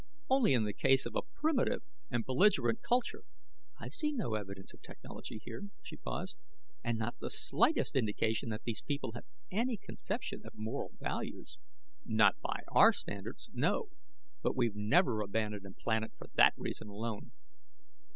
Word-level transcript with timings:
"Only 0.31 0.53
in 0.55 0.63
the 0.63 0.73
case 0.73 1.05
of 1.05 1.15
a 1.15 1.21
primitive 1.21 1.83
and 2.09 2.25
belligerent 2.25 2.81
culture" 2.81 3.21
"I've 3.79 3.93
seen 3.93 4.15
no 4.17 4.33
evidence 4.33 4.73
of 4.73 4.81
technology 4.81 5.39
here." 5.45 5.69
She 5.83 5.95
paused. 5.95 6.39
"And 6.83 6.97
not 6.97 7.19
the 7.19 7.29
slightest 7.29 7.95
indication 7.95 8.49
that 8.49 8.63
these 8.63 8.81
people 8.81 9.11
have 9.11 9.25
any 9.51 9.77
conception 9.77 10.41
of 10.43 10.55
moral 10.55 10.93
values." 10.99 11.59
"Not 12.03 12.39
by 12.41 12.63
our 12.69 12.93
standards, 12.93 13.51
no; 13.53 13.89
but 14.41 14.55
we've 14.55 14.75
never 14.75 15.21
abandoned 15.21 15.67
a 15.67 15.71
planet 15.79 16.13
for 16.17 16.31
that 16.33 16.55
reason 16.57 16.87
alone." 16.87 17.31